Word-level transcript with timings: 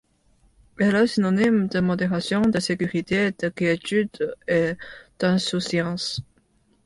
Elle 0.79 0.95
est 0.95 1.05
synonyme 1.05 1.67
de 1.67 1.79
modération, 1.79 2.41
de 2.41 2.59
sécurité, 2.59 3.29
de 3.39 3.49
quiétude 3.49 4.35
et 4.47 4.71
d'insouciance. 5.19 6.23